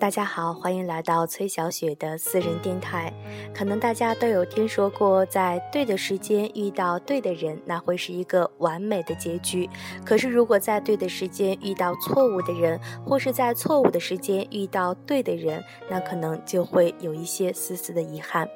[0.00, 3.12] 大家好，欢迎来到崔小雪的私人电台。
[3.54, 9.68] 可能大家都有听说过，在对的时间遇到对的人，那会是一个完美的结局。
[10.02, 18.48] 可是，如果在对的时间遇到错误的人，或是在错误的时间遇到对的人，那可能就会有一些丝丝的遗憾。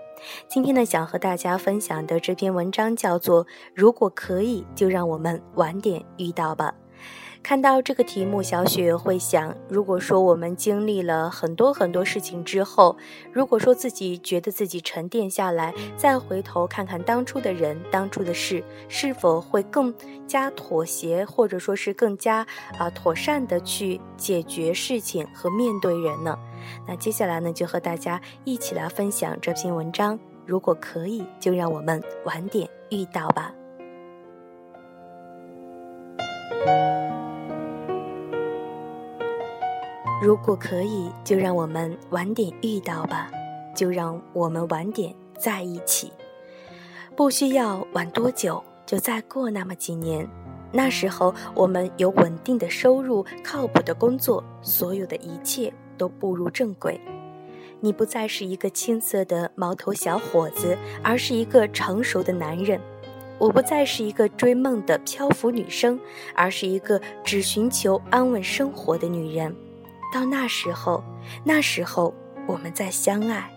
[0.49, 6.73] 今天呢，想和大家分享的这篇文章叫做《如果可以，就让我们晚点遇到吧》。
[7.45, 12.97] 看到这个题目，小雪会想：如果说我们经历了很多很多事情之后，
[13.31, 19.95] 如果说自己觉得自己沉淀下来，再回头看看当初的人、当初的事，是否会更
[20.27, 22.47] 加妥协，或者说是更加
[22.79, 26.39] 啊妥善的去解决事情和面对人呢？
[26.89, 30.19] 那接下来呢，就和大家一起来分享这篇文章。
[30.47, 33.55] 如果可以，就让我们晚点遇到吧。
[40.25, 43.31] 如果可以，就让我们晚点遇到吧，
[43.77, 46.11] 就让我们晚点在一起。
[47.15, 50.27] 不需要晚多久，就再过那么几年。
[50.73, 56.99] 那时候，我们有稳定的收入，靠谱的工作，所有的一切都步入正轨。
[57.81, 62.81] 你不再是一个青涩的毛头小伙子，而是一个成熟的男人。
[63.39, 66.01] 我不再是一个追梦的漂浮女生，
[66.35, 69.55] 而是一个只寻求安稳生活的女人。
[70.15, 71.03] 到那时候，
[71.43, 72.15] 那时候
[72.47, 73.51] 我们再相爱。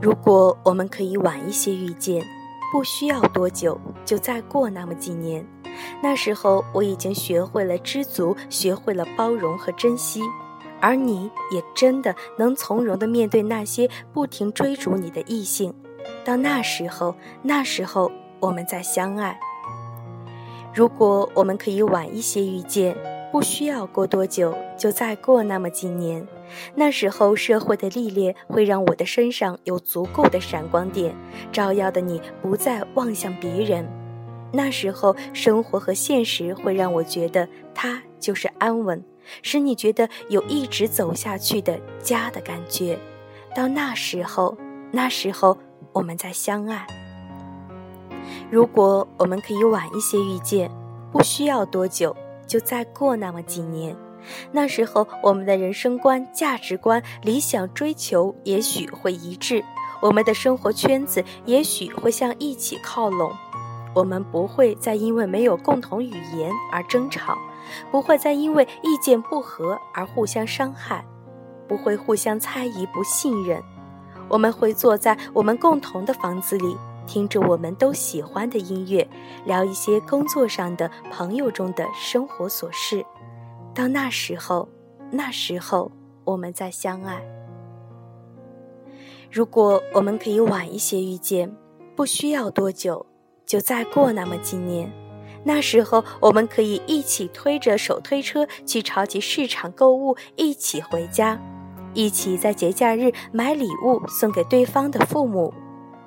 [0.00, 2.24] 如果我们可以晚一些遇见，
[2.70, 5.44] 不需要多久，就再过那么几年。
[6.00, 10.22] 那时候我已经学会了知足，学会了包容和珍惜，
[10.80, 15.74] 而你也真的能从容的面对那些不停追逐你的异性。
[16.24, 19.40] 到那时候，那时候我们再相爱。
[20.74, 22.96] 如果我们可以晚一些遇见，
[23.30, 26.26] 不需要过多久，就再过那么几年。
[26.74, 31.14] 那时候社会的历练会让我的身上有足够的闪光点，
[31.50, 33.86] 照耀的你不再望向别人。
[34.50, 39.02] 那时候生活和现实会让我觉得它就是安稳，
[39.42, 42.98] 使你觉得有一直走下去的家的感觉。
[43.54, 44.56] 到那时候，
[44.90, 45.56] 那时候
[45.92, 46.86] 我们再相爱。
[48.52, 50.70] 如果我们可以晚一些遇见，
[51.10, 52.14] 不需要多久，
[52.46, 53.96] 就再过那么几年。
[54.50, 59.64] 那时候，我们的人生观、价值观、理想追求也许会一致，
[60.02, 63.32] 我们的生活圈子也许会向一起靠拢。
[63.94, 67.38] 我们不会再因为没有共同语言而争吵，
[67.90, 71.02] 不会再因为意见不合而互相伤害，
[71.66, 73.62] 不会互相猜疑、不信任。
[74.28, 76.76] 我们会坐在我们共同的房子里。
[77.12, 79.06] 听着我们都喜欢的音乐，
[79.44, 83.04] 聊一些工作上的、朋友中的生活琐事。
[83.74, 84.66] 到那时候，
[85.10, 85.92] 那时候
[86.24, 87.22] 我们再相爱。
[89.30, 91.54] 如果我们可以晚一些遇见，
[91.94, 93.04] 不需要多久，
[93.44, 94.90] 就再过那么几年。
[95.44, 101.38] 那时候我们可以一起推着手推车去超级市场购物，一起回家，
[101.92, 105.52] 一起在节假日买礼物送给对方的父母。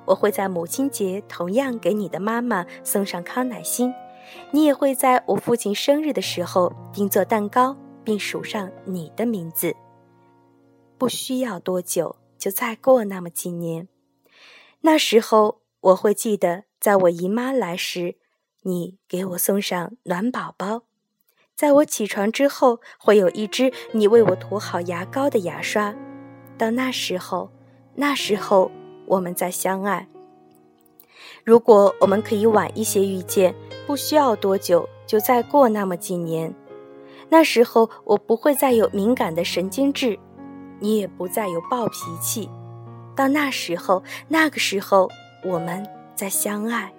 [0.06, 3.92] 我会在母亲节同样给你的妈妈送上康乃馨，
[4.52, 9.74] 你也会在我父亲生日的时候订做蛋糕，并署上你的名字。
[10.96, 13.88] 不需要多久，就再过那么几年，
[14.82, 18.16] 那时候我会记得，在我姨妈来时，
[18.62, 20.84] 你给我送上暖宝宝；
[21.54, 25.94] 在我起床之后，会有一支你为我涂好牙膏的牙刷。
[26.56, 27.50] 到那时候，
[27.96, 28.70] 那时候。
[29.06, 30.06] 我们再相爱。
[31.44, 33.54] 如果我们可以晚一些遇见，
[33.86, 36.52] 不需要多久，就再过那么几年。
[37.28, 40.18] 那时候我不会再有敏感的神经质，
[40.80, 42.50] 你也不再有暴脾气。
[43.14, 45.08] 到那时候，那个时候
[45.44, 46.92] 我们再相爱。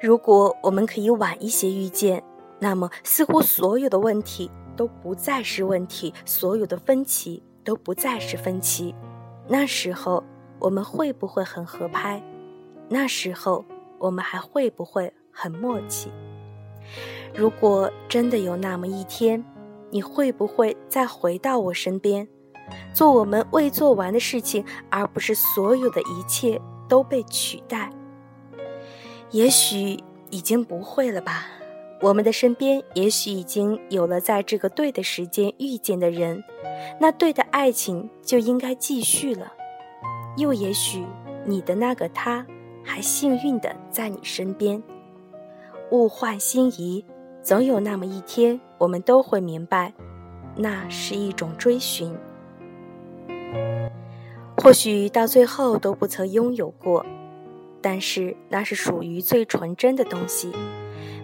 [0.00, 2.22] 如果我们可以晚一些遇见，
[2.60, 8.94] 那么似乎所有的问题都不再是问题，所有的分歧都不再是分歧。
[9.48, 10.22] 那时候。
[10.58, 12.22] 我们会不会很合拍？
[12.88, 13.64] 那时候
[13.98, 16.08] 我们还会不会很默契？
[17.34, 19.44] 如果真的有那么一天，
[19.90, 22.26] 你会不会再回到我身边，
[22.94, 27.90] 做我们未做完的事情，而不是所有的一切都被取代？
[29.30, 29.98] 也许
[30.30, 31.46] 已经不会了吧。
[32.02, 36.44] 我们的身边也许已经有了在这个对的时间遇见的人，
[37.00, 39.52] 那对的爱情就应该继续了。
[40.36, 41.04] 又也许，
[41.44, 42.46] 你的那个他，
[42.84, 44.82] 还幸运的在你身边。
[45.90, 47.04] 物换星移，
[47.42, 49.94] 总有那么一天，我们都会明白，
[50.54, 52.14] 那是一种追寻。
[54.58, 57.04] 或许到最后都不曾拥有过，
[57.80, 60.52] 但是那是属于最纯真的东西。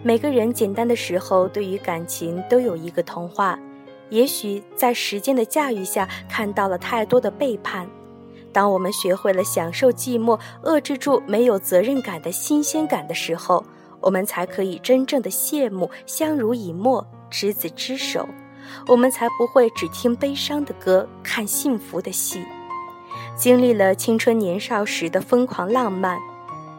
[0.01, 3.59] 每个人简单的时候，对于感情都有一个童话。
[4.09, 7.87] 也许在时间的驾驭下，看到了太多的背叛。
[8.53, 13.65] 当我们学会了享受寂寞，遏制住没有责任感的新鲜感的时候，
[13.99, 18.29] 我们才可以真正的羡慕相濡以沫、执子之手。
[18.87, 22.45] 我们才不会只听悲伤的歌，看幸福的戏。
[23.35, 26.19] 经历了青春年少时的疯狂浪漫，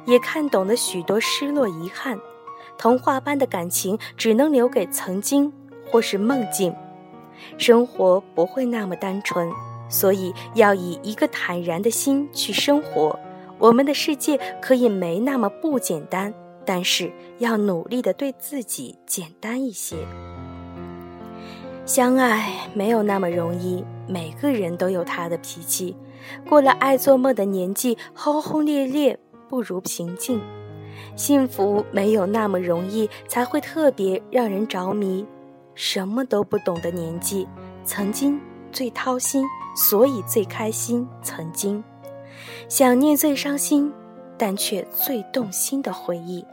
[0.06, 2.18] 也看懂了许多失落遗憾。
[2.78, 5.52] 童话般的感情只能留给曾经
[5.90, 6.74] 或是梦境。
[7.58, 9.52] 生活不会那么单纯，
[9.94, 13.16] 所以要以一个坦然的心去生活。
[13.60, 19.94] 我们的世界可以没那么不简单，但是要努力的对自己简单一些。
[21.86, 25.96] 相爱没有那么容易，每个人都有他的脾气。
[26.48, 29.16] 过了爱做梦的年纪，轰轰烈烈
[29.48, 30.40] 不如平静。
[31.14, 35.24] 幸福没有那么容易，才会特别让人着迷。
[35.76, 37.46] 什么都不懂的年纪，
[37.84, 38.40] 曾经
[38.74, 41.08] 最掏心，所以最开心。
[41.22, 41.82] 曾经
[42.68, 43.90] 想念最伤心，
[44.36, 46.44] 但却最动心的回忆。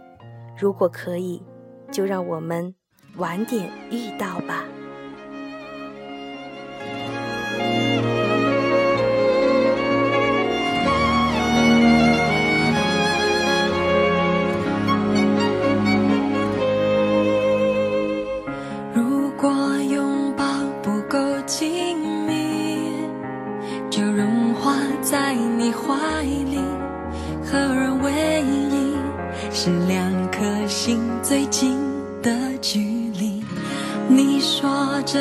[0.57, 1.41] 如果可以，
[1.91, 2.73] 就让我们
[3.17, 4.63] 晚点遇到吧。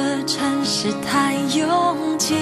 [0.00, 2.34] 这城市太拥挤，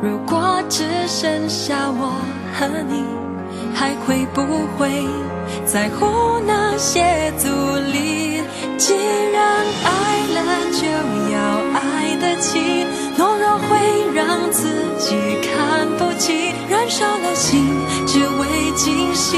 [0.00, 2.14] 如果只剩下我
[2.54, 3.04] 和你，
[3.74, 4.40] 还会不
[4.78, 5.04] 会
[5.66, 7.48] 在乎那些阻
[7.92, 8.40] 力？
[8.78, 8.94] 既
[9.34, 9.92] 然爱
[10.32, 10.40] 了，
[10.72, 10.86] 就
[11.34, 11.36] 要
[11.74, 12.86] 爱得起。
[13.18, 13.76] 懦弱会
[14.14, 14.62] 让自
[14.98, 17.66] 己看不起，燃烧了心，
[18.06, 19.36] 只为惊喜。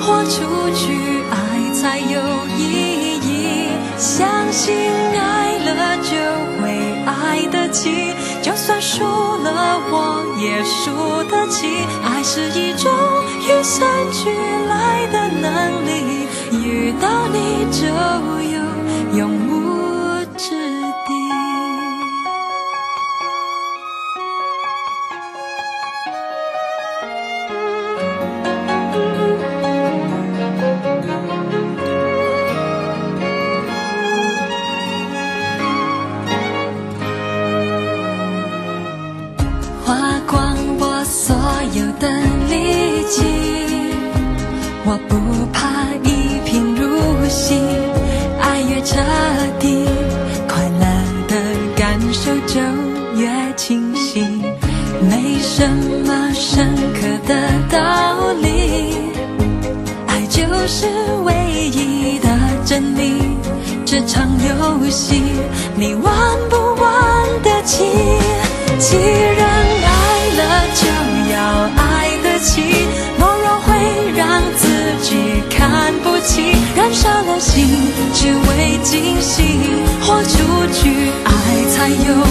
[0.00, 0.94] 豁出去，
[1.28, 2.20] 爱才有
[2.56, 2.73] 意义。
[8.64, 11.84] 算输了我也输得起。
[12.02, 12.90] 爱是一种
[13.42, 14.30] 与生俱
[14.66, 17.84] 来的能力，遇到你就
[44.86, 45.16] 我不
[45.50, 47.54] 怕一贫如洗，
[48.38, 49.00] 爱越彻
[49.58, 49.86] 底，
[50.46, 50.84] 快乐
[51.26, 51.34] 的
[51.74, 52.60] 感受就
[53.18, 54.20] 越清晰。
[55.08, 55.66] 没什
[56.06, 57.34] 么深刻的
[57.70, 58.94] 道理，
[60.06, 60.86] 爱就是
[61.24, 61.32] 唯
[61.70, 62.28] 一的
[62.66, 63.22] 真理。
[63.86, 65.22] 这场游戏，
[65.76, 66.12] 你玩
[66.50, 67.84] 不玩得起？
[68.78, 68.96] 既
[69.38, 69.53] 然
[76.74, 77.68] 燃烧了心，
[78.14, 79.42] 只为惊喜，
[80.00, 80.38] 豁出
[80.72, 81.30] 去，爱
[81.68, 82.23] 才有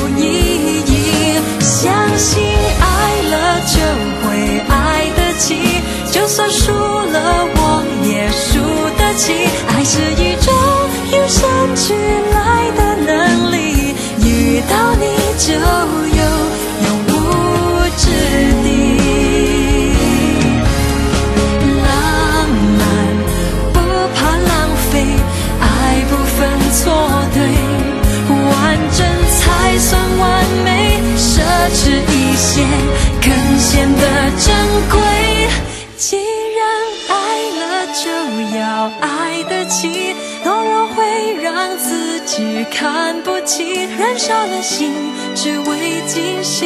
[42.72, 44.94] 看不起，燃烧了心，
[45.36, 46.66] 只为惊喜，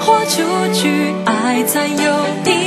[0.00, 0.42] 豁出
[0.74, 1.94] 去，爱才有
[2.44, 2.57] 意义。